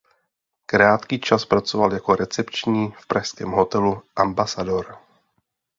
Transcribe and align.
Krátký 0.65 1.19
čas 1.19 1.45
pracoval 1.45 1.93
jako 1.93 2.15
recepční 2.15 2.91
v 2.91 3.07
pražském 3.07 3.49
hotelu 3.51 4.01
Ambassador. 4.15 4.95